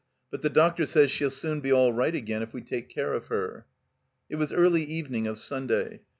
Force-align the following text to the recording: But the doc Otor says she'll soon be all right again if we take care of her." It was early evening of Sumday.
But 0.31 0.41
the 0.41 0.49
doc 0.49 0.77
Otor 0.77 0.87
says 0.87 1.11
she'll 1.11 1.29
soon 1.29 1.59
be 1.61 1.71
all 1.71 1.93
right 1.93 2.15
again 2.15 2.41
if 2.41 2.53
we 2.55 2.61
take 2.63 2.89
care 2.89 3.13
of 3.13 3.27
her." 3.27 3.67
It 4.31 4.37
was 4.37 4.51
early 4.51 4.83
evening 4.83 5.27
of 5.27 5.37
Sumday. 5.37 5.99